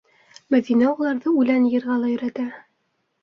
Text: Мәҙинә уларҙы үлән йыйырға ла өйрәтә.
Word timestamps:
Мәҙинә 0.53 0.87
уларҙы 0.93 1.33
үлән 1.41 1.67
йыйырға 1.69 1.97
ла 2.05 2.09
өйрәтә. 2.15 2.47